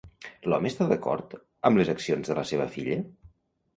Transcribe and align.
L'home 0.53 0.69
està 0.69 0.87
d'acord 0.91 1.35
amb 1.69 1.81
les 1.81 1.93
accions 1.95 2.33
de 2.33 2.39
la 2.41 2.47
seva 2.53 2.69
filla? 2.79 2.99